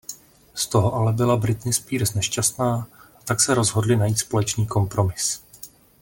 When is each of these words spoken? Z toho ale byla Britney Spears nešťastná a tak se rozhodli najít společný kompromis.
Z 0.53 0.67
toho 0.67 0.93
ale 0.93 1.13
byla 1.13 1.37
Britney 1.37 1.73
Spears 1.73 2.13
nešťastná 2.13 2.75
a 3.15 3.23
tak 3.25 3.41
se 3.41 3.53
rozhodli 3.53 3.95
najít 3.97 4.19
společný 4.19 4.67
kompromis. 4.67 5.41